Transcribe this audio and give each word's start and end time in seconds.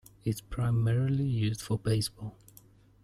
It 0.25 0.29
is 0.31 0.41
primarily 0.41 1.25
used 1.27 1.61
for 1.61 1.77
baseball. 1.77 2.33